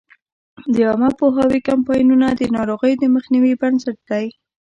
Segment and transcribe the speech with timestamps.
[0.73, 4.25] د عامه پوهاوي کمپاینونه د ناروغیو د مخنیوي بنسټ دی.